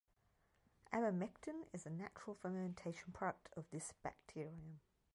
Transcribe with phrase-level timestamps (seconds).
[0.91, 4.79] Abamectin is a natural fermentation product of this bacterium.